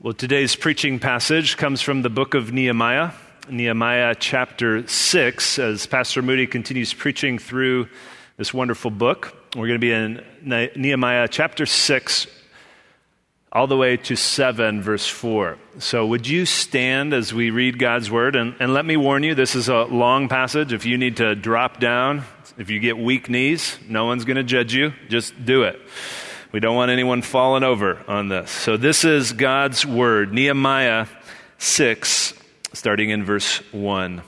[0.00, 3.10] Well, today's preaching passage comes from the book of Nehemiah,
[3.50, 7.88] Nehemiah chapter 6, as Pastor Moody continues preaching through
[8.36, 9.36] this wonderful book.
[9.56, 10.24] We're going to be in
[10.76, 12.28] Nehemiah chapter 6,
[13.50, 15.58] all the way to 7, verse 4.
[15.80, 18.36] So, would you stand as we read God's word?
[18.36, 20.72] And, and let me warn you, this is a long passage.
[20.72, 22.22] If you need to drop down,
[22.56, 24.92] if you get weak knees, no one's going to judge you.
[25.08, 25.80] Just do it.
[26.50, 28.50] We don't want anyone falling over on this.
[28.50, 31.06] So, this is God's word, Nehemiah
[31.58, 32.32] 6,
[32.72, 34.22] starting in verse 1.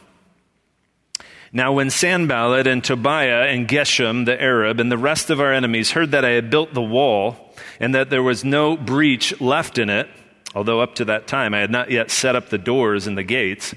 [1.50, 5.92] Now, when Sanballat and Tobiah and Geshem the Arab and the rest of our enemies
[5.92, 9.88] heard that I had built the wall and that there was no breach left in
[9.88, 10.06] it,
[10.54, 13.24] although up to that time I had not yet set up the doors and the
[13.24, 13.74] gates,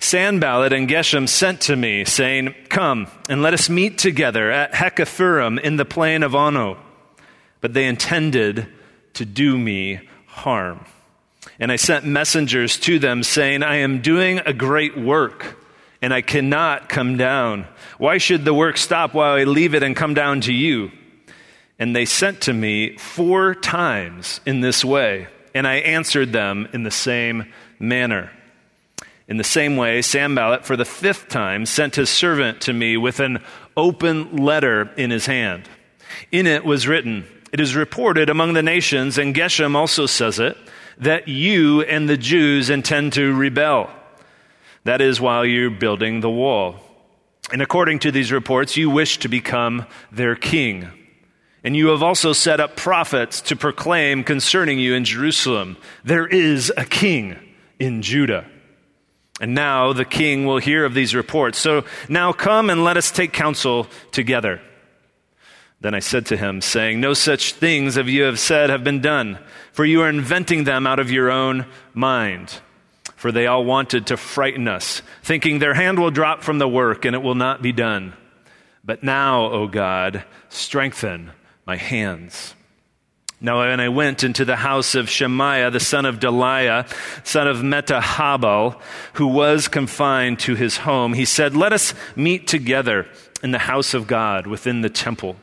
[0.00, 5.60] Sanballat and Geshem sent to me, saying, Come and let us meet together at Hakkephirim
[5.60, 6.76] in the plain of Ono
[7.60, 8.66] but they intended
[9.14, 10.84] to do me harm.
[11.58, 15.56] And I sent messengers to them saying, I am doing a great work
[16.00, 17.66] and I cannot come down.
[17.98, 20.92] Why should the work stop while I leave it and come down to you?
[21.78, 26.82] And they sent to me four times in this way, and I answered them in
[26.82, 28.30] the same manner.
[29.28, 33.20] In the same way, Sanballat, for the fifth time, sent his servant to me with
[33.20, 33.42] an
[33.76, 35.68] open letter in his hand.
[36.32, 40.56] In it was written, it is reported among the nations, and Geshem also says it,
[40.98, 43.90] that you and the Jews intend to rebel.
[44.84, 46.76] That is while you're building the wall.
[47.52, 50.88] And according to these reports, you wish to become their king.
[51.64, 56.72] And you have also set up prophets to proclaim concerning you in Jerusalem there is
[56.76, 57.36] a king
[57.78, 58.46] in Judah.
[59.40, 61.58] And now the king will hear of these reports.
[61.58, 64.60] So now come and let us take counsel together.
[65.80, 69.00] Then I said to him, saying, No such things as you have said have been
[69.00, 69.38] done,
[69.72, 72.60] for you are inventing them out of your own mind.
[73.14, 77.04] For they all wanted to frighten us, thinking their hand will drop from the work
[77.04, 78.14] and it will not be done.
[78.84, 81.32] But now, O God, strengthen
[81.66, 82.54] my hands.
[83.40, 86.88] Now, when I went into the house of Shemaiah, the son of Delaiah,
[87.24, 88.80] son of Mehetabel,
[89.12, 93.06] who was confined to his home, he said, Let us meet together
[93.42, 95.36] in the house of God within the temple.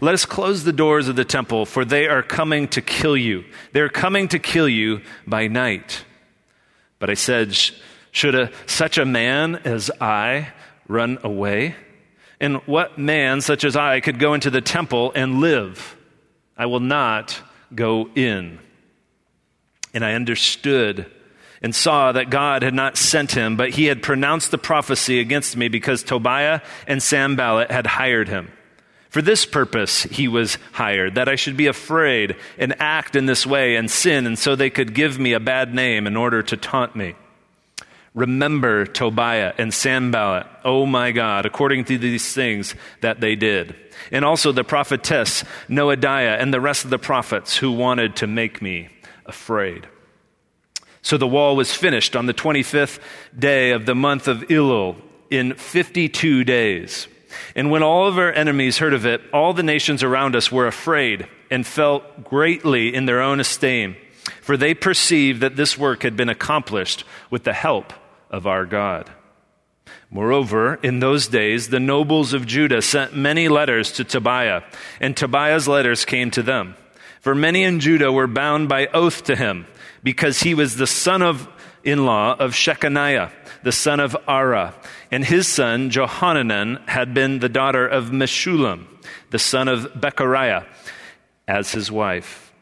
[0.00, 3.44] Let us close the doors of the temple, for they are coming to kill you.
[3.72, 6.04] They are coming to kill you by night.
[6.98, 7.54] But I said,
[8.10, 10.52] Should a, such a man as I
[10.88, 11.76] run away?
[12.40, 15.96] And what man such as I could go into the temple and live?
[16.56, 17.40] I will not
[17.74, 18.58] go in.
[19.94, 21.06] And I understood
[21.62, 25.56] and saw that God had not sent him, but he had pronounced the prophecy against
[25.56, 28.52] me because Tobiah and Sanballat had hired him.
[29.08, 33.46] For this purpose he was hired, that I should be afraid and act in this
[33.46, 36.56] way and sin, and so they could give me a bad name in order to
[36.56, 37.14] taunt me.
[38.14, 43.76] Remember Tobiah and Sanballat, oh my God, according to these things that they did.
[44.10, 48.60] And also the prophetess Noadiah and the rest of the prophets who wanted to make
[48.60, 48.88] me
[49.24, 49.86] afraid.
[51.02, 52.98] So the wall was finished on the 25th
[53.38, 54.96] day of the month of Elul
[55.30, 57.08] in 52 days.
[57.54, 60.66] And when all of our enemies heard of it, all the nations around us were
[60.66, 63.96] afraid and felt greatly in their own esteem,
[64.40, 67.92] for they perceived that this work had been accomplished with the help
[68.30, 69.10] of our God.
[70.10, 74.62] Moreover, in those days, the nobles of Judah sent many letters to Tobiah,
[75.00, 76.76] and Tobiah's letters came to them.
[77.20, 79.66] For many in Judah were bound by oath to him,
[80.02, 81.48] because he was the son of
[81.88, 83.30] in law of Shechaniah,
[83.62, 84.74] the son of Arah,
[85.10, 88.86] and his son Johanan had been the daughter of Meshullam,
[89.30, 90.64] the son of Bechariah,
[91.46, 92.52] as his wife.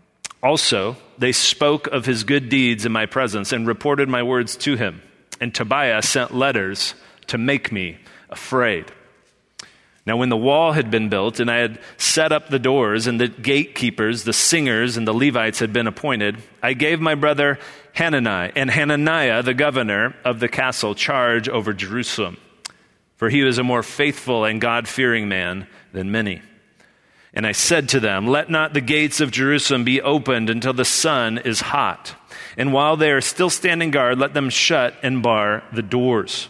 [0.43, 4.77] Also, they spoke of his good deeds in my presence and reported my words to
[4.77, 5.03] him.
[5.41, 6.95] And Tobiah sent letters
[7.27, 7.99] to make me
[8.31, 8.93] afraid.
[10.07, 13.21] Now, when the wall had been built and I had set up the doors and
[13.21, 17.59] the gatekeepers, the singers, and the Levites had been appointed, I gave my brother
[17.95, 22.37] Hanani and Hananiah, the governor of the castle, charge over Jerusalem.
[23.17, 26.41] For he was a more faithful and God fearing man than many.
[27.35, 30.85] And I said to them, Let not the gates of Jerusalem be opened until the
[30.85, 32.15] sun is hot.
[32.57, 36.49] And while they are still standing guard, let them shut and bar the doors.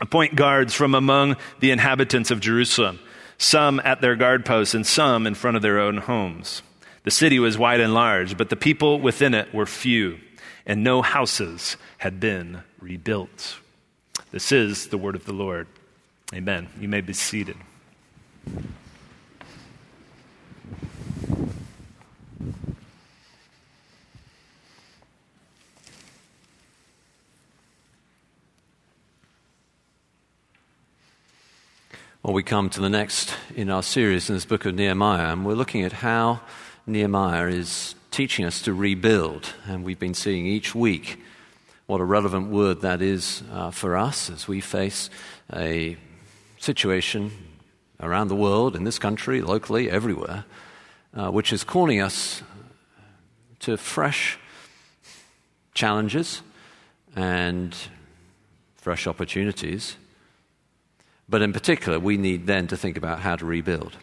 [0.00, 2.98] Appoint guards from among the inhabitants of Jerusalem,
[3.38, 6.62] some at their guard posts and some in front of their own homes.
[7.04, 10.18] The city was wide and large, but the people within it were few,
[10.66, 13.56] and no houses had been rebuilt.
[14.32, 15.66] This is the word of the Lord.
[16.34, 16.68] Amen.
[16.78, 17.56] You may be seated.
[32.22, 35.46] Well, we come to the next in our series in this book of Nehemiah, and
[35.46, 36.42] we're looking at how
[36.86, 39.54] Nehemiah is teaching us to rebuild.
[39.66, 41.18] And we've been seeing each week
[41.86, 45.08] what a relevant word that is uh, for us as we face
[45.54, 45.96] a
[46.58, 47.30] situation
[48.00, 50.44] around the world, in this country, locally, everywhere,
[51.14, 52.42] uh, which is calling us
[53.60, 54.38] to fresh
[55.72, 56.42] challenges
[57.16, 57.74] and
[58.76, 59.96] fresh opportunities.
[61.30, 63.96] But in particular, we need then to think about how to rebuild.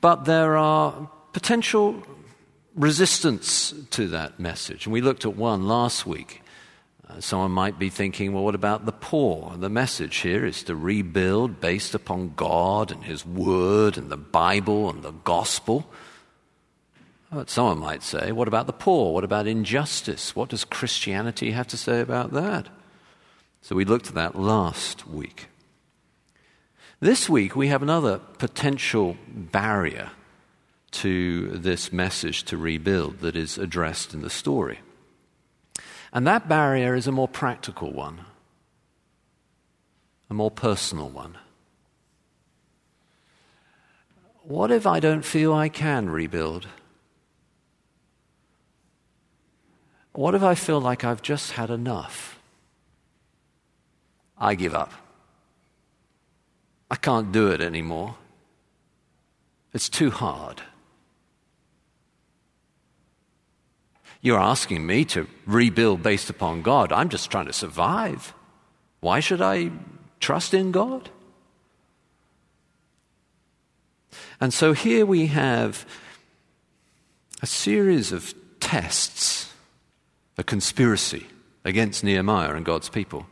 [0.00, 2.02] But there are potential
[2.74, 4.86] resistance to that message.
[4.86, 6.42] And we looked at one last week.
[7.08, 9.56] Uh, someone might be thinking, well, what about the poor?
[9.56, 14.90] The message here is to rebuild based upon God and His Word and the Bible
[14.90, 15.88] and the gospel.
[17.30, 19.14] But someone might say, what about the poor?
[19.14, 20.34] What about injustice?
[20.34, 22.68] What does Christianity have to say about that?
[23.62, 25.46] So we looked at that last week.
[26.98, 30.12] This week, we have another potential barrier
[30.92, 34.78] to this message to rebuild that is addressed in the story.
[36.10, 38.22] And that barrier is a more practical one,
[40.30, 41.36] a more personal one.
[44.42, 46.66] What if I don't feel I can rebuild?
[50.12, 52.38] What if I feel like I've just had enough?
[54.38, 54.92] I give up.
[56.90, 58.16] I can't do it anymore.
[59.72, 60.62] It's too hard.
[64.20, 66.92] You're asking me to rebuild based upon God.
[66.92, 68.34] I'm just trying to survive.
[69.00, 69.70] Why should I
[70.20, 71.10] trust in God?
[74.40, 75.86] And so here we have
[77.42, 79.52] a series of tests,
[80.38, 81.26] a conspiracy
[81.64, 83.26] against Nehemiah and God's people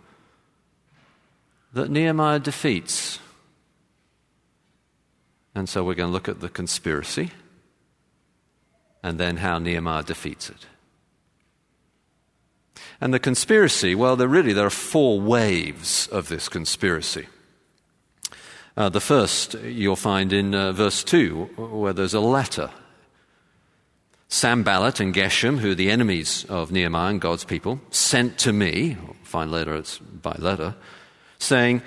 [1.73, 3.19] that Nehemiah defeats
[5.55, 7.31] and so we're going to look at the conspiracy
[9.03, 10.67] and then how Nehemiah defeats it.
[13.01, 17.27] And the conspiracy, well, there really there are four waves of this conspiracy.
[18.77, 22.71] Uh, the first you'll find in uh, verse 2, where there's a letter.
[24.29, 28.97] Sanballat and Geshem, who are the enemies of Nehemiah and God's people, sent to me,
[29.23, 30.75] find later it's by letter,
[31.39, 31.83] saying,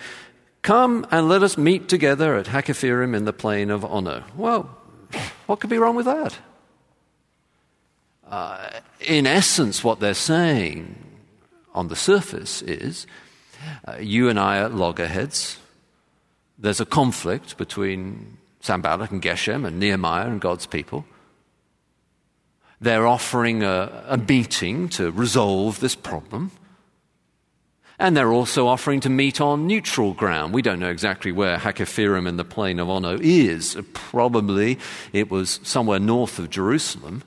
[0.67, 4.25] Come and let us meet together at Hakkephirim in the plain of Ono.
[4.35, 4.69] Well,
[5.45, 6.37] what could be wrong with that?
[8.29, 10.93] Uh, in essence, what they're saying
[11.73, 13.07] on the surface is
[13.87, 15.57] uh, you and I are loggerheads.
[16.59, 21.05] There's a conflict between Sanballat and Geshem and Nehemiah and God's people.
[22.81, 26.51] They're offering a, a meeting to resolve this problem.
[27.99, 30.53] And they're also offering to meet on neutral ground.
[30.53, 33.75] We don't know exactly where Hakkephirim in the plain of Ono is.
[33.93, 34.77] Probably
[35.13, 37.23] it was somewhere north of Jerusalem.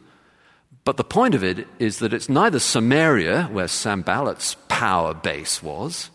[0.84, 6.10] But the point of it is that it's neither Samaria, where Sanballat's power base was,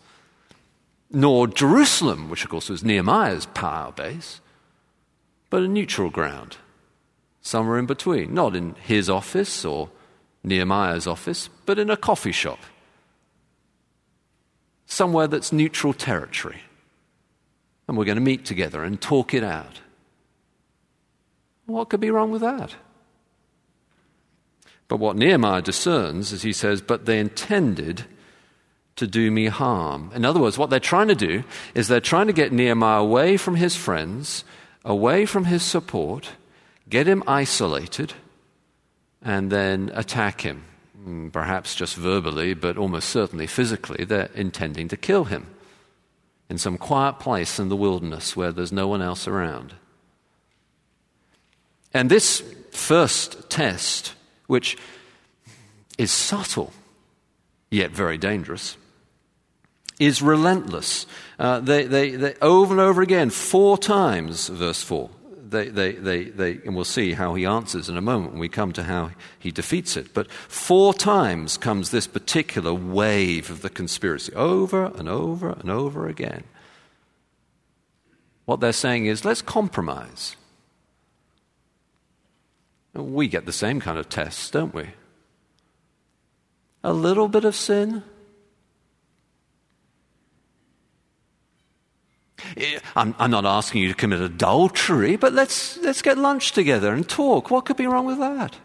[1.10, 4.40] nor Jerusalem, which of course was Nehemiah's power base,
[5.50, 6.56] but a neutral ground,
[7.42, 8.34] somewhere in between.
[8.34, 9.90] Not in his office or
[10.42, 12.58] Nehemiah's office, but in a coffee shop
[14.86, 16.60] somewhere that's neutral territory.
[17.86, 19.80] And we're going to meet together and talk it out.
[21.66, 22.74] What could be wrong with that?
[24.88, 28.04] But what Nehemiah discerns is he says, But they intended
[28.94, 30.10] to do me harm.
[30.14, 33.36] In other words, what they're trying to do is they're trying to get Nehemiah away
[33.36, 34.44] from his friends,
[34.84, 36.30] away from his support,
[36.88, 38.14] get him isolated,
[39.20, 40.64] and then attack him
[41.32, 45.46] perhaps just verbally, but almost certainly physically, they're intending to kill him
[46.48, 49.74] in some quiet place in the wilderness where there's no one else around.
[51.92, 54.14] And this first test,
[54.46, 54.76] which
[55.98, 56.72] is subtle
[57.70, 58.76] yet very dangerous,
[59.98, 61.06] is relentless.
[61.38, 65.10] Uh, they, they, they, over and over again, four times, verse 4,
[65.50, 68.48] they, they, they, they, and we'll see how he answers in a moment when we
[68.48, 70.12] come to how he defeats it.
[70.14, 76.08] But four times comes this particular wave of the conspiracy, over and over and over
[76.08, 76.44] again.
[78.44, 80.36] What they're saying is, let's compromise.
[82.94, 84.90] We get the same kind of tests, don't we?
[86.82, 88.02] A little bit of sin,
[92.94, 97.08] I'm, I'm, not asking you to commit adultery, but let's, let's get lunch together and
[97.08, 97.50] talk.
[97.50, 98.56] What could be wrong with that?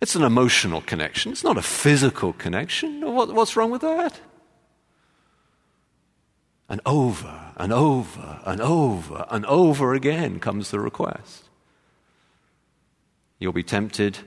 [0.00, 3.00] It's an emotional connection, it's not a physical connection.
[3.14, 4.20] What, what's wrong with that?
[6.68, 11.44] And over and over and over and over again comes the request.
[13.38, 14.18] You'll be tempted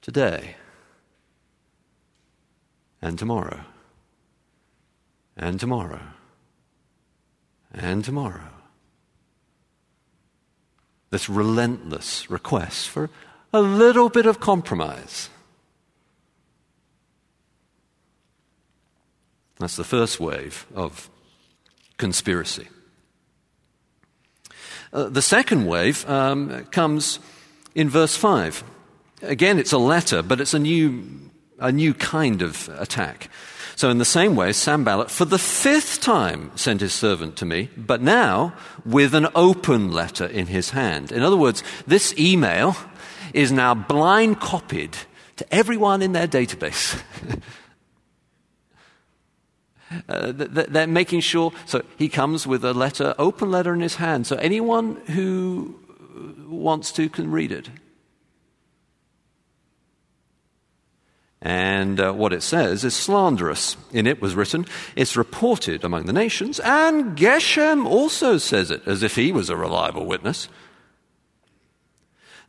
[0.00, 0.56] today
[3.00, 3.60] and tomorrow
[5.38, 6.00] and tomorrow
[7.72, 8.50] and tomorrow.
[11.10, 13.08] This relentless request for
[13.52, 15.30] a little bit of compromise.
[19.58, 21.08] That's the first wave of
[21.96, 22.68] conspiracy.
[24.92, 27.18] Uh, the second wave um, comes
[27.74, 28.64] in verse 5.
[29.22, 33.28] Again, it's a letter, but it's a new, a new kind of attack.
[33.78, 37.68] So, in the same way, Sanballat, for the fifth time, sent his servant to me,
[37.76, 38.52] but now
[38.84, 41.12] with an open letter in his hand.
[41.12, 42.76] In other words, this email
[43.32, 44.98] is now blind copied
[45.36, 47.00] to everyone in their database.
[50.06, 51.50] Uh, they're making sure.
[51.64, 55.80] So he comes with a letter, open letter in his hand, so anyone who
[56.46, 57.70] wants to can read it.
[61.40, 63.76] And uh, what it says is slanderous.
[63.92, 64.66] In it was written,
[64.96, 69.56] It's reported among the nations, and Geshem also says it, as if he was a
[69.56, 70.48] reliable witness,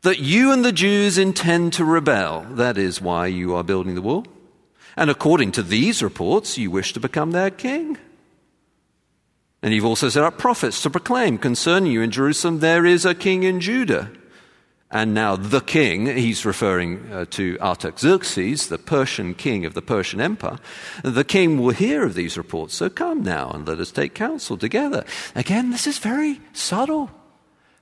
[0.01, 2.47] that you and the Jews intend to rebel.
[2.49, 4.25] That is why you are building the wall.
[4.95, 7.97] And according to these reports, you wish to become their king.
[9.61, 13.13] And you've also set up prophets to proclaim concerning you in Jerusalem, there is a
[13.13, 14.09] king in Judah.
[14.91, 20.19] And now the king, he's referring uh, to Artaxerxes, the Persian king of the Persian
[20.19, 20.57] Empire.
[21.03, 24.57] The king will hear of these reports, so come now and let us take counsel
[24.57, 25.05] together.
[25.35, 27.11] Again, this is very subtle,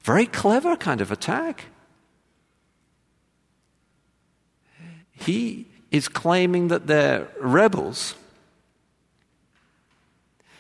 [0.02, 1.66] very clever kind of attack.
[5.14, 8.16] He is claiming that they're rebels.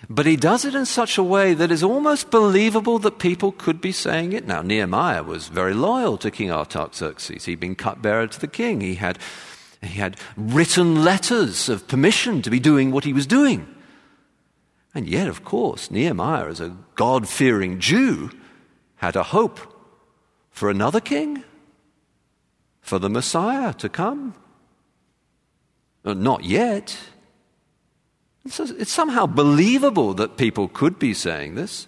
[0.09, 3.81] But he does it in such a way that is almost believable that people could
[3.81, 4.45] be saying it.
[4.45, 7.45] Now, Nehemiah was very loyal to King Artaxerxes.
[7.45, 8.81] He'd been cupbearer to the king.
[8.81, 9.17] He had,
[9.81, 13.67] he had written letters of permission to be doing what he was doing.
[14.93, 18.31] And yet, of course, Nehemiah, as a God fearing Jew,
[18.97, 19.59] had a hope
[20.51, 21.43] for another king,
[22.81, 24.35] for the Messiah to come.
[26.05, 26.97] Uh, not yet.
[28.47, 31.87] It's somehow believable that people could be saying this.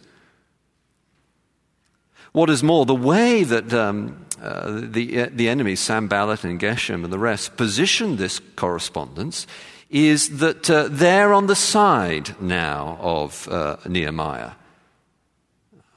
[2.32, 7.12] What is more, the way that um, uh, the, uh, the enemies, and Geshem and
[7.12, 9.48] the rest, position this correspondence
[9.89, 14.51] is that uh, they're on the side now of uh, Nehemiah.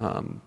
[0.00, 0.40] Um,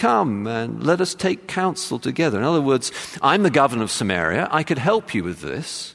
[0.00, 2.38] Come and let us take counsel together.
[2.38, 4.48] In other words, I'm the governor of Samaria.
[4.50, 5.94] I could help you with this.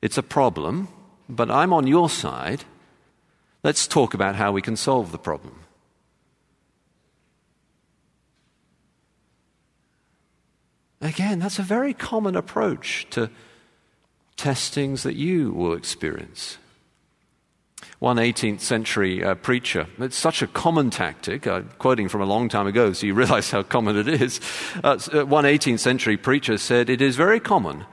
[0.00, 0.88] It's a problem,
[1.28, 2.64] but I'm on your side.
[3.62, 5.60] Let's talk about how we can solve the problem.
[11.02, 13.30] Again, that's a very common approach to
[14.36, 16.58] testings that you will experience.
[17.98, 22.48] One 18th century uh, preacher, it's such a common tactic, I'm quoting from a long
[22.48, 24.40] time ago, so you realize how common it is.
[24.82, 27.84] Uh, uh one 18th century preacher said, It is very common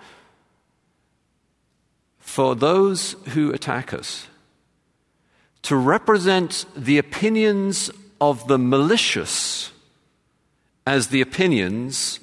[2.20, 4.28] for those who attack us
[5.68, 9.70] to represent the opinions of the malicious
[10.86, 12.22] as the opinions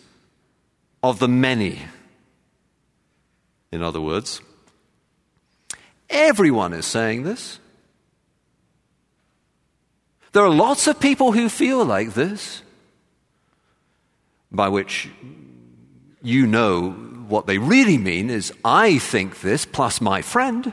[1.03, 1.83] of the many.
[3.71, 4.41] In other words,
[6.09, 7.59] everyone is saying this.
[10.33, 12.63] There are lots of people who feel like this,
[14.51, 15.11] by which
[16.23, 16.93] you know
[17.29, 20.73] what they really mean is, I think this plus my friend.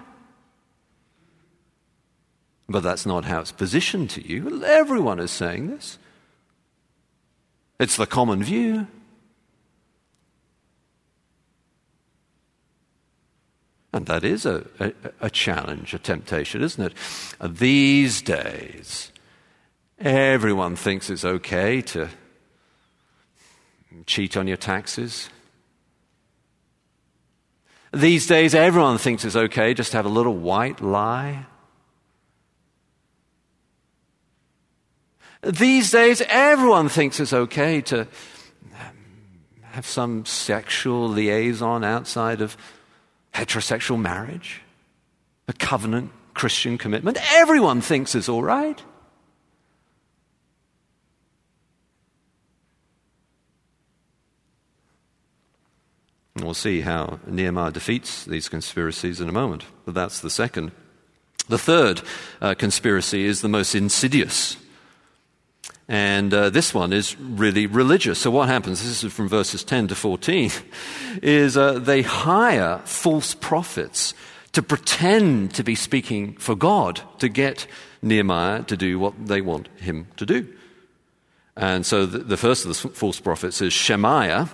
[2.72, 4.64] But that's not how it's positioned to you.
[4.64, 5.98] Everyone is saying this.
[7.80, 8.88] It's the common view.
[13.94, 16.94] And that is a, a, a, challenge, a temptation, isn't it?
[17.44, 19.12] These days,
[20.00, 22.08] everyone thinks it's okay to
[24.06, 25.30] cheat on your taxes,
[27.94, 31.46] these days, everyone thinks it's okay just to have a little white lie.
[35.44, 38.08] These days, everyone thinks it's okay to
[39.64, 42.56] have some sexual liaison outside of
[43.34, 44.62] heterosexual marriage,
[45.48, 47.18] a covenant Christian commitment.
[47.34, 48.82] Everyone thinks it's all right.
[56.36, 59.66] And we'll see how Nehemiah defeats these conspiracies in a moment.
[59.86, 60.72] But that's the second
[61.50, 62.02] The third
[62.42, 64.56] uh, conspiracy is the most insidious.
[65.92, 68.20] And uh, this one is really religious.
[68.20, 70.50] So, what happens, this is from verses 10 to 14,
[71.22, 74.14] is uh, they hire false prophets
[74.54, 77.68] to pretend to be speaking for God to get
[78.02, 80.48] Nehemiah to do what they want him to do.
[81.58, 84.50] And so, the, the first of the false prophets is Shemaiah,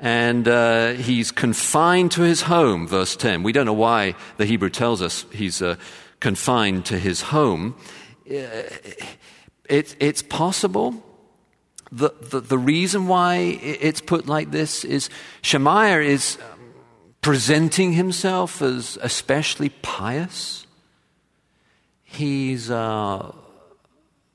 [0.00, 3.44] and uh, he's confined to his home, verse 10.
[3.44, 5.76] We don't know why the Hebrew tells us he's uh,
[6.18, 7.76] confined to his home.
[9.68, 11.02] It, it's possible.
[11.92, 15.08] The, the, the, reason why it's put like this is
[15.42, 16.74] Shemaiah is um,
[17.20, 20.66] presenting himself as especially pious.
[22.02, 23.32] He's uh,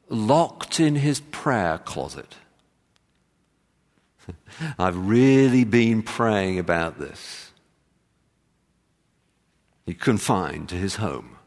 [0.08, 2.36] locked in his prayer closet.
[4.80, 7.52] I've really been praying about this.
[9.86, 11.38] He's confined to his home.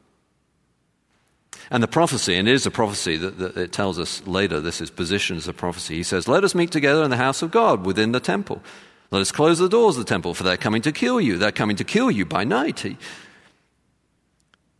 [1.71, 4.81] And the prophecy, and it is a prophecy that, that, it tells us later, this
[4.81, 5.97] is positioned as a prophecy.
[5.97, 8.63] He says, Let us meet together in the house of God within the temple.
[9.11, 11.39] Let us close the doors of the temple, for they're coming to kill you.
[11.39, 12.85] They're coming to kill you by night.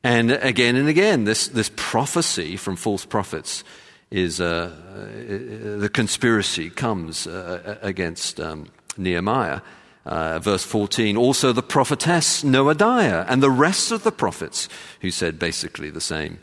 [0.03, 3.65] And again and again, this, this prophecy from false prophets
[4.11, 9.61] is uh, uh, the conspiracy comes uh, against um, Nehemiah.
[10.07, 14.69] Uh, verse 14, also the prophetess Noadiah and the rest of the prophets
[15.01, 16.39] who said basically the same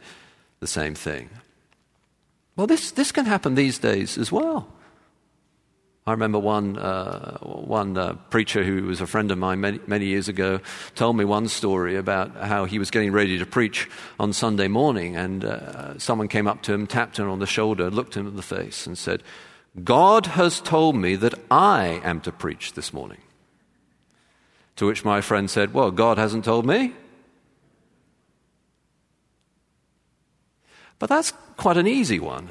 [0.62, 1.30] the same thing.
[2.56, 4.68] Well, this, this can happen these days as well.
[6.06, 10.06] I remember one, uh, one uh, preacher who was a friend of mine many, many
[10.06, 10.60] years ago
[10.94, 13.89] told me one story about how he was getting ready to preach
[14.20, 17.89] on Sunday morning, and uh, someone came up to him, tapped him on the shoulder,
[17.89, 19.24] looked him in the face, and said,
[19.84, 23.22] God has told me that I am to preach this morning.
[24.75, 26.94] To which my friend said, Well, God hasn't told me.
[31.02, 32.50] But that's quite an easy one.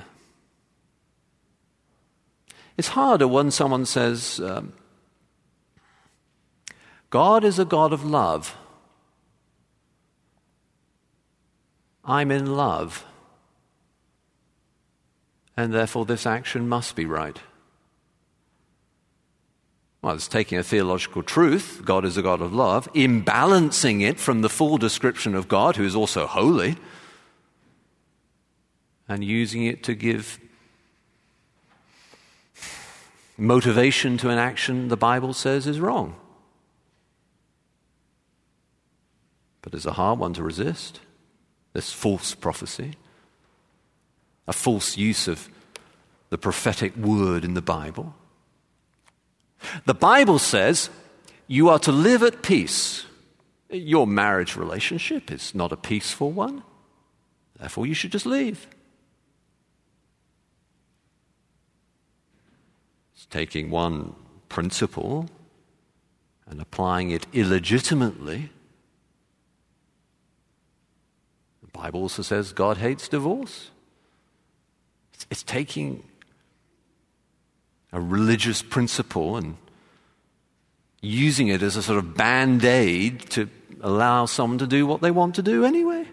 [2.77, 4.73] It's harder when someone says, um,
[7.11, 8.57] God is a God of love.
[12.05, 13.05] I'm in love.
[15.57, 17.39] And therefore, this action must be right.
[20.03, 24.43] Well, it's taking a theological truth, God is a God of love, imbalancing it from
[24.43, 26.77] the full description of God, who is also holy,
[29.11, 30.39] and using it to give
[33.37, 36.15] motivation to an action the Bible says is wrong.
[39.63, 41.01] But it's a hard one to resist.
[41.73, 42.95] This false prophecy,
[44.47, 45.49] a false use of
[46.29, 48.15] the prophetic word in the Bible.
[49.87, 50.89] The Bible says
[51.49, 53.07] you are to live at peace.
[53.71, 56.63] Your marriage relationship is not a peaceful one.
[57.59, 58.69] Therefore, you should just leave.
[63.27, 64.15] Taking one
[64.49, 65.29] principle
[66.47, 68.51] and applying it illegitimately.
[71.63, 73.71] The Bible also says God hates divorce.
[75.15, 76.03] It's, it's taking
[77.93, 79.57] a religious principle and
[81.03, 83.49] using it as a sort of band aid to
[83.81, 86.05] allow someone to do what they want to do anyway.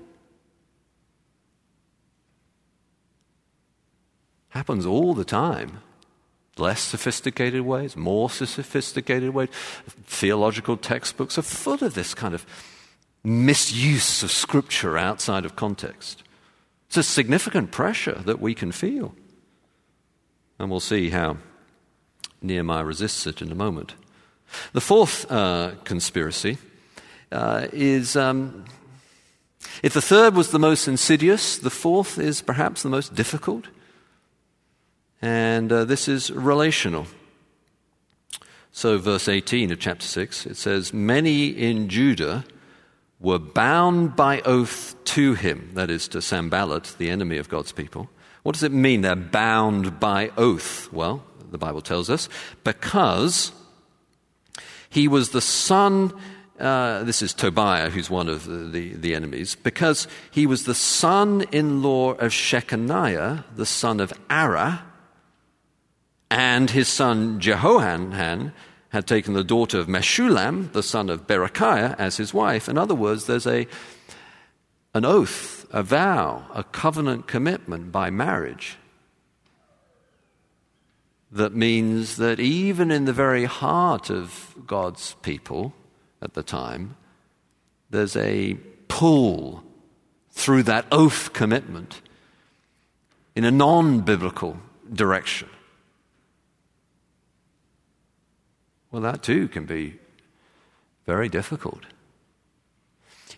[4.50, 5.82] Happens all the time
[6.60, 9.50] less sophisticated ways, more sophisticated ways.
[10.06, 12.46] Theological textbooks are full of this kind of
[13.24, 16.24] misuse of Scripture outside of context.
[16.88, 19.14] It's a significant pressure that we can feel.
[20.60, 21.38] And we'll see how
[22.42, 23.96] Nehemiah resists it in a moment.
[24.74, 26.58] The fourth uh, conspiracy
[27.32, 28.66] uh, is um,
[29.84, 33.68] if the third was the most insidious, the fourth is perhaps the most difficult.
[35.22, 37.08] And uh, this is relational.
[38.72, 42.46] So, verse 18 of chapter 6, it says, Many in Judah
[43.20, 48.10] were bound by oath to him, that is, to Sanballat, the enemy of God's people.
[48.44, 50.94] What does it mean they're bound by oath?
[50.94, 52.30] Well, the Bible tells us,
[52.64, 53.52] because
[54.90, 56.14] he was the son,
[56.60, 60.76] uh, this is Tobiah, who's one of the, the, the enemies, because he was the
[60.76, 64.82] son in law of Shechaniah, the son of Arah,
[66.30, 68.54] and his son Jehohanan
[68.90, 72.70] had taken the daughter of Meshullam, the son of Berechiah, as his wife.
[72.70, 73.68] In other words, there's a,
[74.94, 78.78] an oath, a vow, a covenant commitment by marriage
[81.32, 85.74] that means that even in the very heart of God's people
[86.22, 86.96] at the time,
[87.90, 89.64] there's a pull
[90.32, 92.02] through that oath commitment
[93.36, 94.58] in a non biblical
[94.92, 95.50] direction.
[98.92, 100.00] Well, that too can be
[101.06, 101.86] very difficult.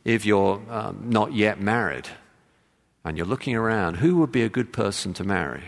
[0.05, 2.07] If you're um, not yet married
[3.03, 5.63] and you're looking around, who would be a good person to marry?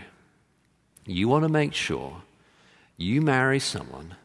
[1.06, 2.22] You want to make sure
[2.96, 4.16] you marry someone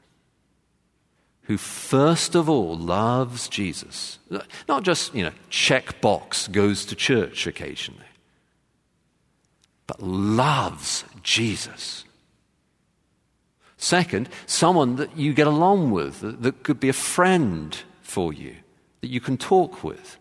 [1.44, 4.20] who first of all loves Jesus.
[4.68, 8.04] Not just, you know, check box, goes to church occasionally,
[9.88, 12.04] but loves Jesus.
[13.78, 18.56] Second, someone that you get along with, that, could be a friend for you,
[19.02, 20.18] that you can talk with.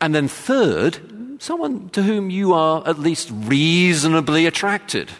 [0.00, 0.98] And then third,
[1.40, 5.10] someone to whom you are at least reasonably attracted.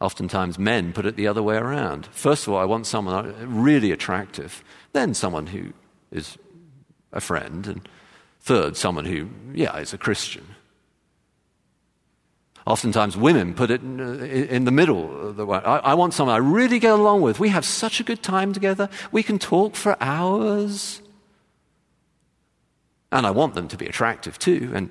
[0.00, 2.06] Oftentimes, men put it the other way around.
[2.06, 5.72] First of all, I want someone really attractive, then someone who
[6.10, 6.38] is
[7.12, 7.88] a friend, and
[8.40, 10.55] third, someone who, yeah, is a Christian.
[12.66, 15.40] Oftentimes, women put it in, in the middle.
[15.52, 17.38] I, I want someone I really get along with.
[17.38, 18.88] We have such a good time together.
[19.12, 21.00] We can talk for hours.
[23.12, 24.72] And I want them to be attractive too.
[24.74, 24.90] And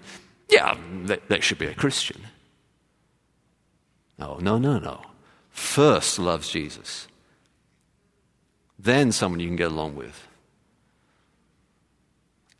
[0.49, 2.21] yeah, they, they should be a Christian.
[4.17, 5.01] No, no, no, no.
[5.49, 7.09] First loves Jesus.
[8.79, 10.27] Then someone you can get along with.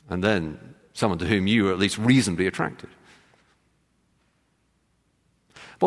[0.10, 2.90] And then someone to whom you are at least reasonably attracted.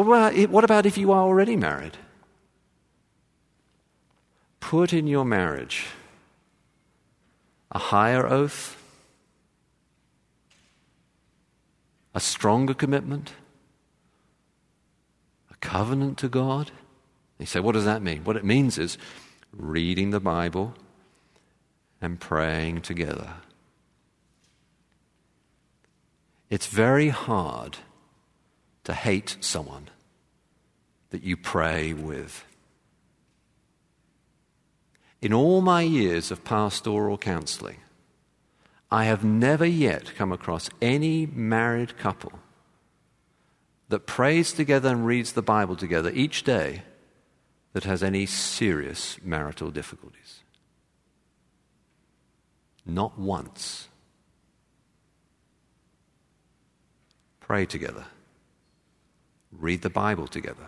[0.05, 1.97] What about if you are already married?
[4.61, 5.87] Put in your marriage
[7.73, 8.77] a higher oath,
[12.15, 13.33] a stronger commitment
[15.51, 16.71] a covenant to God?
[17.39, 18.25] You say, what does that mean?
[18.25, 18.99] What it means is
[19.53, 20.75] reading the Bible
[22.01, 23.35] and praying together.
[26.51, 27.79] It's very hard
[28.89, 29.87] to hate someone
[31.11, 32.47] that you pray with.
[35.21, 37.81] In all my years of pastoral counseling,
[38.91, 42.33] I have never yet come across any married couple
[43.91, 46.83] that prays together and reads the Bible together each day
[47.75, 50.41] that has any serious marital difficulties.
[52.87, 53.89] Not once.
[57.39, 58.07] Pray together.
[59.53, 60.67] Read the Bible together.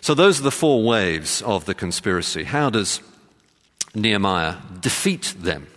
[0.00, 2.44] So, those are the four waves of the conspiracy.
[2.44, 3.00] How does
[3.94, 5.68] Nehemiah defeat them?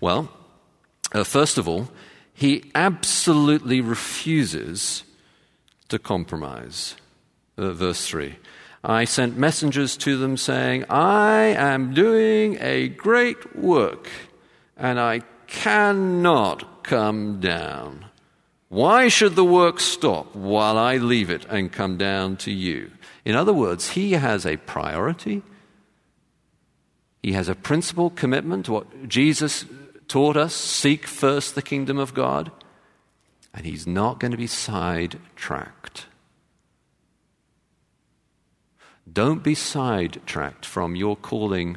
[0.00, 0.30] Well,
[1.12, 1.90] uh, first of all,
[2.32, 5.04] he absolutely refuses
[5.88, 6.96] to compromise.
[7.56, 8.36] Uh, verse 3.
[8.82, 14.08] I sent messengers to them saying, I am doing a great work
[14.76, 15.20] and I
[15.54, 18.06] cannot come down.
[18.68, 22.90] Why should the work stop while I leave it and come down to you?
[23.24, 25.42] In other words, he has a priority.
[27.22, 29.64] He has a principal commitment to what Jesus
[30.08, 32.50] taught us seek first the kingdom of God,
[33.54, 36.06] and he's not going to be sidetracked.
[39.10, 41.76] Don't be sidetracked from your calling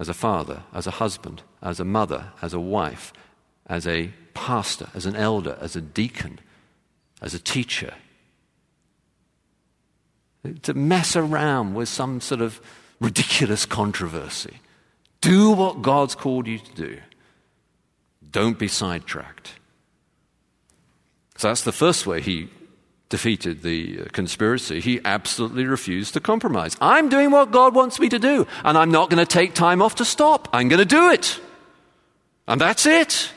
[0.00, 3.12] as a father, as a husband, as a mother, as a wife,
[3.66, 6.38] as a pastor, as an elder, as a deacon,
[7.22, 7.94] as a teacher.
[10.62, 12.60] To mess around with some sort of
[13.00, 14.58] ridiculous controversy.
[15.22, 16.98] Do what God's called you to do.
[18.30, 19.54] Don't be sidetracked.
[21.36, 22.50] So that's the first way he
[23.08, 24.80] defeated the uh, conspiracy.
[24.80, 26.76] He absolutely refused to compromise.
[26.80, 29.80] I'm doing what God wants me to do, and I'm not going to take time
[29.80, 30.48] off to stop.
[30.52, 31.40] I'm going to do it.
[32.46, 33.30] And that's it.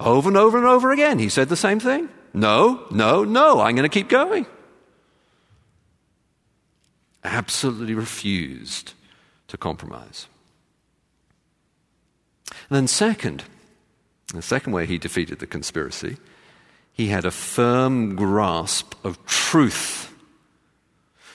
[0.00, 2.08] Over and over and over again, he said the same thing.
[2.32, 4.46] No, no, no, I'm going to keep going.
[7.24, 8.92] Absolutely refused
[9.48, 10.28] to compromise.
[12.70, 13.44] And then, second,
[14.32, 16.18] the second way he defeated the conspiracy,
[16.92, 20.07] he had a firm grasp of truth.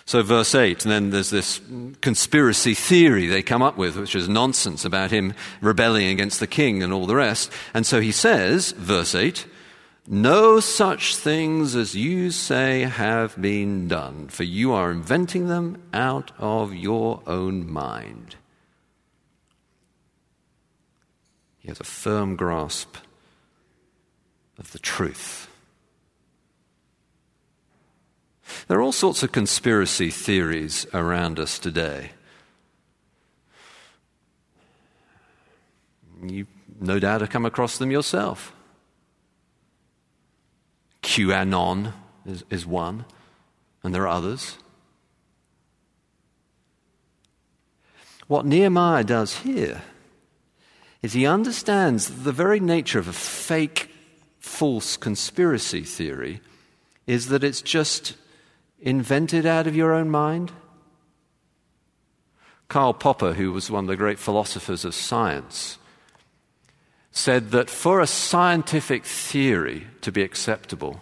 [0.05, 1.61] So, verse 8, and then there's this
[2.01, 6.83] conspiracy theory they come up with, which is nonsense about him rebelling against the king
[6.83, 7.51] and all the rest.
[7.73, 9.45] And so he says, verse 8,
[10.05, 16.31] no such things as you say have been done, for you are inventing them out
[16.37, 18.35] of your own mind.
[21.59, 22.97] He has a firm grasp
[24.59, 25.47] of the truth.
[28.67, 32.11] There are all sorts of conspiracy theories around us today.
[36.25, 36.47] You
[36.79, 38.53] no doubt have come across them yourself.
[41.01, 41.93] QAnon
[42.25, 43.05] is, is one,
[43.83, 44.57] and there are others.
[48.27, 49.81] What Nehemiah does here
[51.01, 53.91] is he understands the very nature of a fake,
[54.39, 56.41] false conspiracy theory
[57.05, 58.15] is that it's just
[58.83, 60.51] invented out of your own mind?
[62.67, 65.77] Karl Popper, who was one of the great philosophers of science,
[67.11, 71.01] said that for a scientific theory to be acceptable,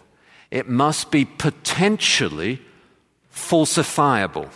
[0.50, 2.60] it must be potentially
[3.34, 4.50] falsifiable.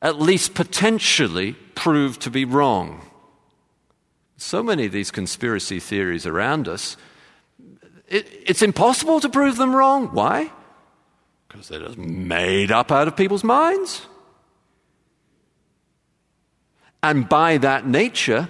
[0.00, 3.02] At least potentially proved to be wrong.
[4.38, 6.96] So many of these conspiracy theories around us
[8.08, 10.08] it, it's impossible to prove them wrong.
[10.08, 10.50] Why?
[11.48, 14.06] Because they're just made up out of people's minds.
[17.02, 18.48] And by that nature,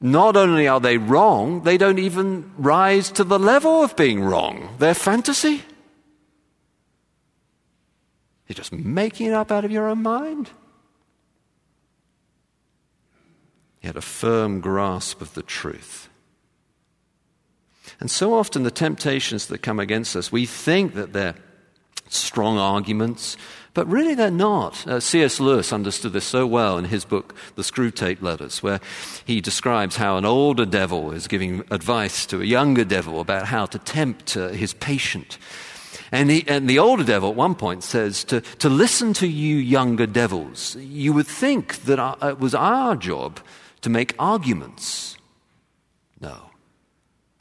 [0.00, 4.74] not only are they wrong, they don't even rise to the level of being wrong.
[4.78, 5.62] They're fantasy.
[8.48, 10.50] You're just making it up out of your own mind.
[13.80, 16.08] He had a firm grasp of the truth.
[18.02, 21.36] And so often, the temptations that come against us, we think that they're
[22.08, 23.36] strong arguments,
[23.74, 24.84] but really they're not.
[24.88, 25.38] Uh, C.S.
[25.38, 28.80] Lewis understood this so well in his book, The Screwtape Letters, where
[29.24, 33.66] he describes how an older devil is giving advice to a younger devil about how
[33.66, 35.38] to tempt uh, his patient.
[36.10, 39.58] And, he, and, the older devil at one point says, to, to listen to you
[39.58, 43.38] younger devils, you would think that our, it was our job
[43.82, 45.16] to make arguments.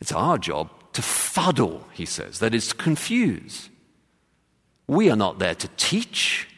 [0.02, 3.70] It's our job to fuddle, he says, that is, to confuse.
[4.88, 6.50] We are not there to teach,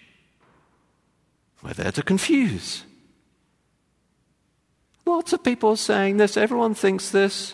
[1.62, 2.84] we're there to confuse.
[5.06, 7.53] Lots of people are saying this, everyone thinks this.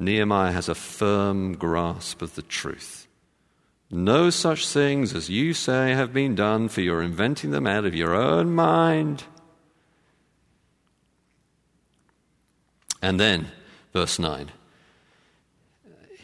[0.00, 3.06] Nehemiah has a firm grasp of the truth.
[3.90, 7.94] No such things as you say have been done, for you're inventing them out of
[7.94, 9.24] your own mind.
[13.00, 13.48] And then,
[13.92, 14.50] verse 9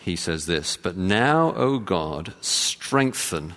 [0.04, 3.54] he says this But now, O God, strengthen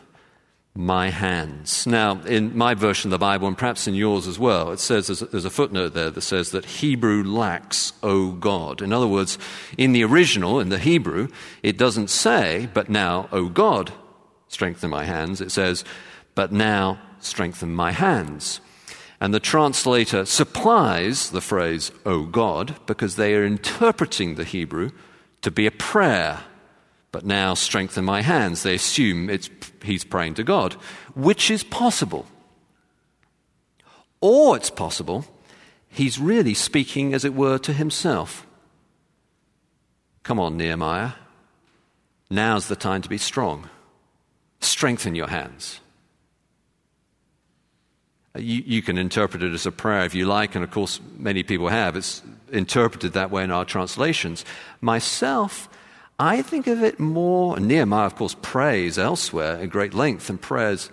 [0.74, 1.86] my hands.
[1.86, 5.08] Now, in my version of the Bible, and perhaps in yours as well, it says
[5.08, 8.82] there's a, there's a footnote there that says that Hebrew lacks, O God.
[8.82, 9.38] In other words,
[9.78, 11.28] in the original, in the Hebrew,
[11.64, 13.92] it doesn't say, But now, O God,
[14.48, 15.42] strengthen my hands.
[15.42, 15.84] It says,
[16.34, 18.62] But now, strengthen my hands.
[19.20, 24.92] And the translator supplies the phrase, O God, because they are interpreting the Hebrew
[25.48, 26.42] to be a prayer.
[27.14, 28.64] But now strengthen my hands.
[28.64, 29.50] They assume it's,
[29.82, 30.74] he's praying to God,
[31.16, 32.26] which is possible.
[34.20, 35.24] Or it's possible
[35.90, 38.46] he's really speaking, as it were, to himself.
[40.24, 41.14] Come on, Nehemiah.
[42.30, 43.70] Now's the time to be strong.
[44.60, 45.80] Strengthen your hands.
[48.38, 51.44] You, you, can interpret it as a prayer if you like, and of course, many
[51.44, 51.96] people have.
[51.96, 52.22] It's
[52.52, 54.46] interpreted that way in our translations.
[54.82, 55.70] Myself,
[56.20, 60.90] I think of it more, Nehemiah, of course, prays elsewhere at great length, and prayers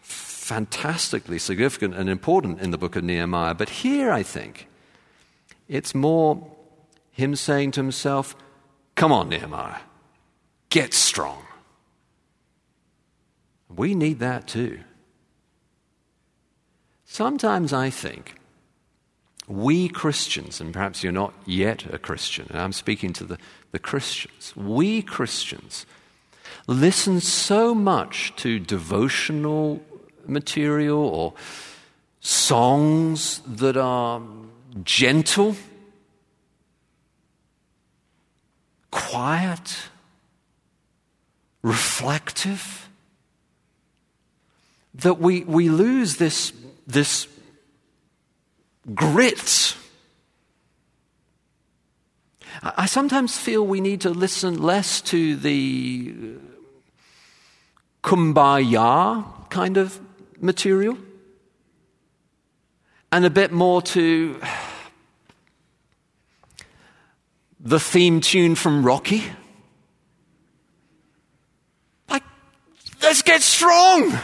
[0.00, 3.54] fantastically significant and important in the book of Nehemiah.
[3.54, 4.66] But here, I think,
[5.68, 6.50] it's more
[7.10, 8.34] him saying to himself,
[8.94, 9.80] Come on, Nehemiah,
[10.70, 11.44] get strong.
[13.68, 14.80] We need that too.
[17.10, 18.34] Sometimes I think
[19.48, 23.38] we Christians, and perhaps you're not yet a Christian, and I'm speaking to the,
[23.72, 25.86] the Christians, we Christians
[26.66, 29.82] listen so much to devotional
[30.26, 31.32] material or
[32.20, 34.20] songs that are
[34.84, 35.56] gentle,
[38.90, 39.78] quiet,
[41.62, 42.90] reflective,
[44.92, 46.52] that we, we lose this
[46.88, 47.28] this
[48.94, 49.76] grit.
[52.62, 56.14] I sometimes feel we need to listen less to the
[58.02, 60.00] kumbaya kind of
[60.40, 60.98] material
[63.12, 64.40] and a bit more to
[67.60, 69.24] the theme tune from Rocky.
[72.08, 72.24] Like,
[73.02, 74.18] let's get strong.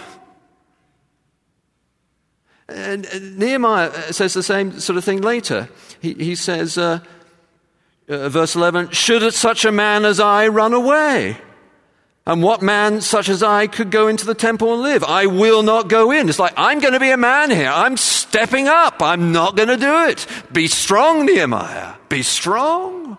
[2.69, 5.69] And Nehemiah says the same sort of thing later.
[6.01, 7.01] He, he says, uh,
[8.09, 11.37] uh, verse 11, Should such a man as I run away?
[12.27, 15.05] And what man such as I could go into the temple and live?
[15.05, 16.31] I will not go in.
[16.31, 17.69] It's like, I'm going to be a man here.
[17.69, 19.03] I'm stepping up.
[19.03, 20.27] I'm not going to do it.
[20.51, 21.97] Be strong, Nehemiah.
[22.09, 23.19] Be strong.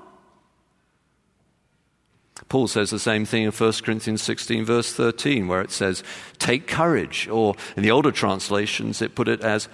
[2.50, 6.04] Paul says the same thing in 1 Corinthians 16, verse 13, where it says,
[6.38, 7.28] Take courage.
[7.28, 9.70] Or in the older translations, it put it as,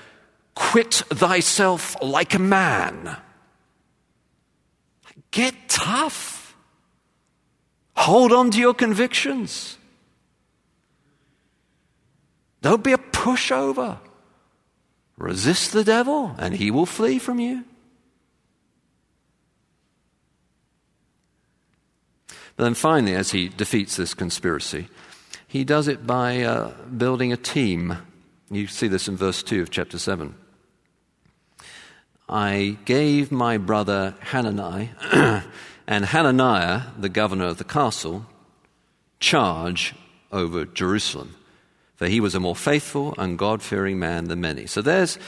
[0.54, 3.18] Quit thyself like a man.
[5.32, 6.56] Get tough.
[7.96, 9.78] Hold on to your convictions.
[12.62, 13.98] Don't be a pushover.
[15.18, 17.64] Resist the devil, and he will flee from you.
[22.56, 24.88] But then finally, as he defeats this conspiracy,
[25.48, 27.98] he does it by uh, building a team.
[28.50, 30.36] You see this in verse 2 of chapter 7.
[32.30, 34.92] I gave my brother Hanani
[35.88, 38.26] and Hananiah, the governor of the castle,
[39.20, 39.94] charge
[40.32, 41.36] over Jerusalem.
[42.02, 44.66] For he was a more faithful and God fearing man than many.
[44.66, 45.20] So there's,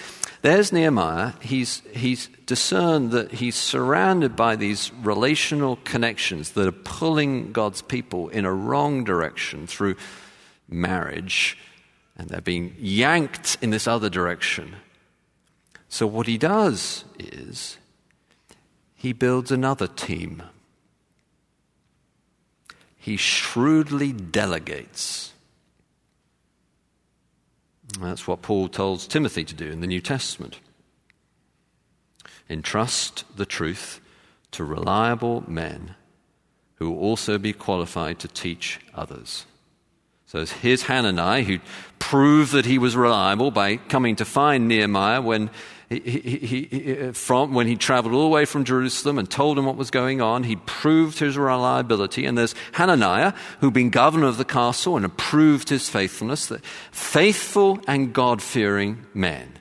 [0.41, 1.33] there's Nehemiah.
[1.39, 8.29] He's, he's discerned that he's surrounded by these relational connections that are pulling God's people
[8.29, 9.97] in a wrong direction through
[10.67, 11.59] marriage,
[12.17, 14.77] and they're being yanked in this other direction.
[15.89, 17.77] So what he does is
[18.95, 20.41] he builds another team.
[22.97, 25.32] He shrewdly delegates.
[27.99, 30.59] That's what Paul tells Timothy to do in the New Testament.
[32.49, 33.99] Entrust the truth
[34.51, 35.95] to reliable men
[36.75, 39.45] who will also be qualified to teach others.
[40.25, 41.59] So here's Hanani, who
[41.99, 45.49] proved that he was reliable by coming to find Nehemiah when
[45.99, 49.57] he, he, he, uh, from, when he traveled all the way from Jerusalem and told
[49.57, 52.25] him what was going on, he proved his reliability.
[52.25, 56.47] And there's Hananiah, who'd been governor of the castle and approved his faithfulness.
[56.47, 56.59] The
[56.91, 59.53] Faithful and God fearing man.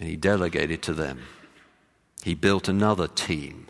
[0.00, 1.22] And he delegated to them.
[2.22, 3.68] He built another team.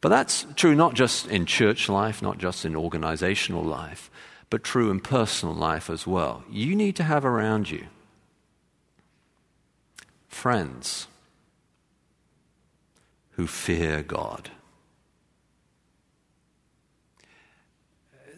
[0.00, 4.10] But that's true not just in church life, not just in organizational life
[4.50, 6.44] but true in personal life as well.
[6.50, 7.86] You need to have around you
[10.26, 11.06] friends
[13.32, 14.50] who fear God.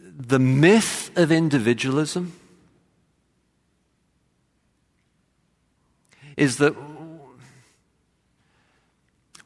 [0.03, 2.33] The myth of individualism
[6.37, 6.75] is that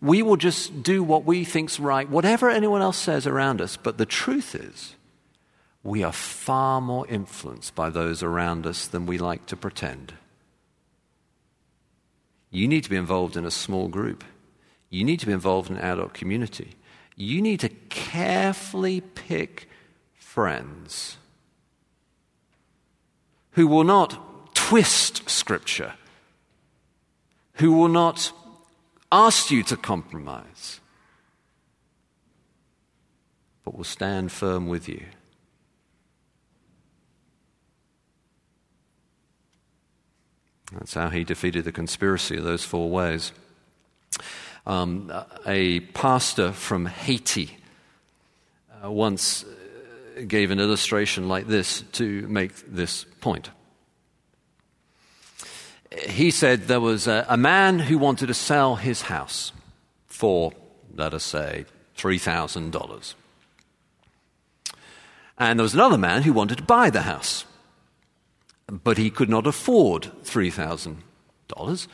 [0.02, 3.78] we will just do what we think's right, whatever anyone else says around us.
[3.78, 4.96] But the truth is,
[5.86, 10.16] we are far more influenced by those around us than we like to pretend.
[12.50, 14.24] You need to be involved in a small group.
[14.90, 16.72] You need to be involved in an adult community.
[17.16, 19.70] You need to carefully pick
[20.16, 21.18] friends
[23.52, 25.94] who will not twist Scripture,
[27.54, 28.32] who will not
[29.12, 30.80] ask you to compromise,
[33.64, 35.04] but will stand firm with you.
[40.76, 43.32] That's how he defeated the conspiracy, those four ways.
[44.68, 45.12] Um,
[45.46, 47.58] a pastor from Haiti
[48.84, 53.50] uh, once uh, gave an illustration like this to make this point.
[56.10, 59.54] He said there was a, a man who wanted to sell his house
[60.08, 60.52] for,
[60.96, 61.66] let us say,
[61.98, 63.14] $3,000.
[65.38, 67.46] And there was another man who wanted to buy the house
[68.68, 71.88] but he could not afford $3,000.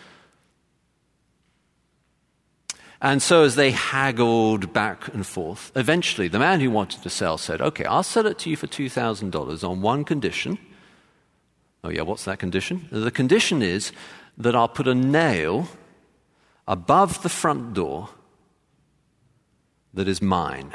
[3.04, 7.40] And so, as they haggled back and forth, eventually the man who wanted to sell
[7.40, 10.60] said, Okay, I'll sell it to you for $2,000 on one condition.
[11.84, 12.88] Oh, yeah, what's that condition?
[12.92, 13.92] The condition is
[14.38, 15.68] that I'll put a nail
[16.68, 18.10] above the front door
[19.96, 20.72] that is mine.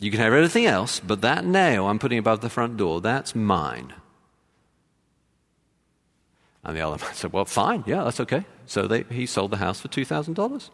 [0.00, 3.36] You can have everything else, but that nail I'm putting above the front door, that's
[3.36, 3.92] mine.
[6.64, 8.44] And the other man said, Well, fine, yeah, that's okay.
[8.66, 10.70] So they, he sold the house for $2,000.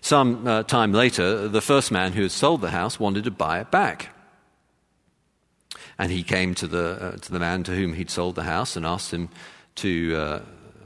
[0.00, 3.60] Some uh, time later, the first man who had sold the house wanted to buy
[3.60, 4.10] it back.
[5.98, 8.76] And he came to the, uh, to the man to whom he'd sold the house
[8.76, 9.28] and asked him
[9.76, 10.40] to, uh,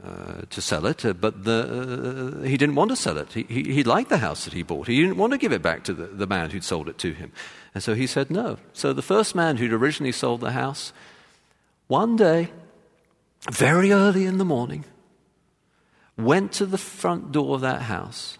[0.05, 3.31] uh to sell it, uh, but the, uh, he didn't want to sell it.
[3.33, 4.87] He, he, he, liked the house that he bought.
[4.87, 7.13] He didn't want to give it back to the, the man who'd sold it to
[7.13, 7.31] him.
[7.73, 8.57] And so he said no.
[8.73, 10.93] So the first man who'd originally sold the house
[11.89, 12.51] one day,
[13.51, 14.85] very early in the morning,
[16.15, 18.37] went to the front door of that house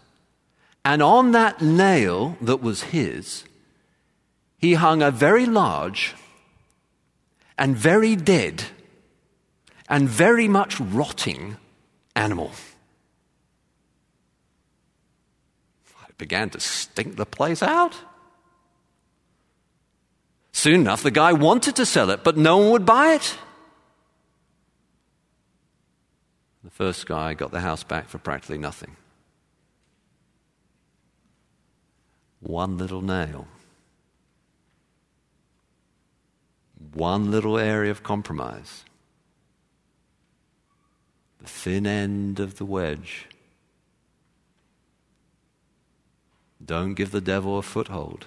[0.85, 3.43] And on that nail that was his,
[4.57, 6.15] he hung a very large
[7.57, 8.63] and very dead
[9.87, 11.57] and very much rotting
[12.15, 12.51] animal.
[16.07, 17.95] It began to stink the place out.
[20.51, 23.37] Soon enough, the guy wanted to sell it, but no one would buy it.
[26.63, 28.95] The first guy got the house back for practically nothing.
[32.41, 33.47] One little nail.
[36.93, 38.83] One little area of compromise.
[41.41, 43.27] The thin end of the wedge.
[46.63, 48.25] Don't give the devil a foothold.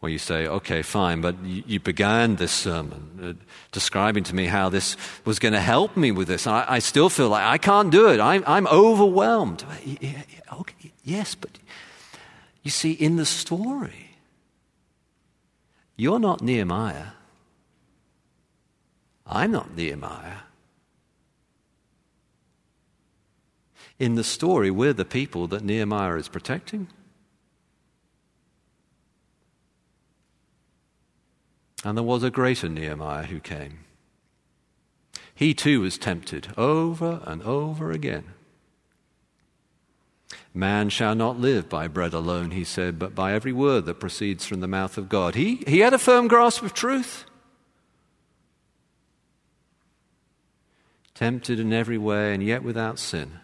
[0.00, 4.68] Well, you say, okay, fine, but you began this sermon uh, describing to me how
[4.68, 6.46] this was going to help me with this.
[6.46, 8.20] I, I, still feel like I can't do it.
[8.20, 9.64] I'm, I'm overwhelmed.
[10.52, 11.58] Okay, yes, but
[12.62, 14.10] you see, in the story,
[15.96, 17.12] you're not Nehemiah.
[19.26, 20.40] I'm not Nehemiah.
[23.98, 26.88] In the story, we're the people that Nehemiah is protecting.
[31.86, 33.84] And there was a greater Nehemiah who came.
[35.36, 38.24] He too was tempted over and over again.
[40.52, 44.44] Man shall not live by bread alone, he said, but by every word that proceeds
[44.44, 45.36] from the mouth of God.
[45.36, 47.24] He, he had a firm grasp of truth.
[51.14, 53.38] Tempted in every way and yet without sin.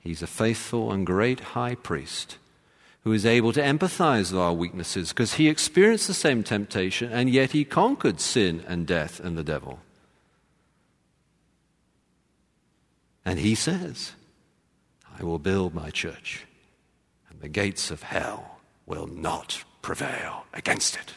[0.00, 2.36] He's a faithful and great high priest
[3.04, 7.30] who is able to empathize with our weaknesses because he experienced the same temptation and
[7.30, 9.78] yet he conquered sin and death and the devil.
[13.24, 14.12] And he says,
[15.18, 16.46] I will build my church,
[17.28, 21.12] and the gates of hell will not prevail against it.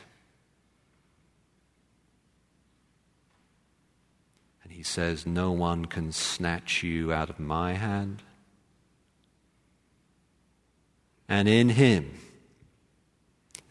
[4.64, 8.24] And he says, No one can snatch you out of my hand
[11.32, 12.12] and in Him.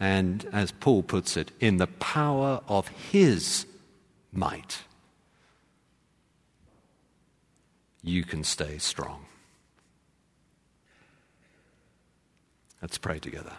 [0.01, 3.67] And as Paul puts it, in the power of His
[4.33, 4.85] might,
[8.03, 9.27] you can stay strong.
[12.81, 13.53] Let's pray together.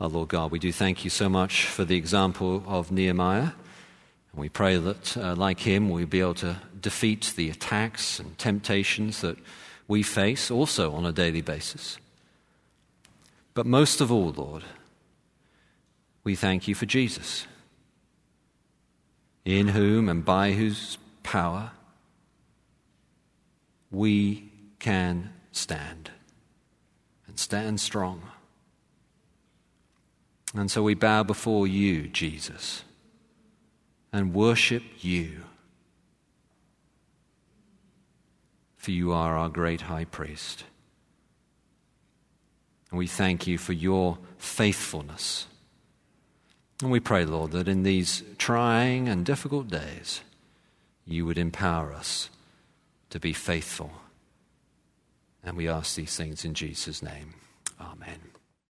[0.00, 3.50] Our Lord God, we do thank you so much for the example of Nehemiah.
[4.30, 8.38] And we pray that, uh, like him, we'll be able to defeat the attacks and
[8.38, 9.36] temptations that
[9.90, 11.98] we face also on a daily basis.
[13.54, 14.62] But most of all, Lord,
[16.22, 17.48] we thank you for Jesus,
[19.44, 21.72] in whom and by whose power
[23.90, 26.12] we can stand
[27.26, 28.22] and stand strong.
[30.54, 32.84] And so we bow before you, Jesus,
[34.12, 35.46] and worship you
[38.80, 40.64] for you are our great high priest.
[42.90, 45.46] And we thank you for your faithfulness.
[46.80, 50.22] And we pray, Lord, that in these trying and difficult days,
[51.04, 52.30] you would empower us
[53.10, 53.92] to be faithful.
[55.44, 57.34] And we ask these things in Jesus' name.
[57.78, 58.29] Amen.